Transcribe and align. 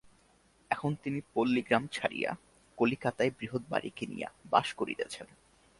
এখন 0.71 0.91
তিনি 1.03 1.19
পল্লীগ্রাম 1.33 1.83
ছাড়িয়া 1.91 2.31
কলিকাতায় 2.77 3.31
বৃহৎ 3.39 3.63
বাড়ি 3.69 3.89
কিনিয়া 3.95 4.29
বাস 4.45 4.67
করিতেছেন। 4.73 5.27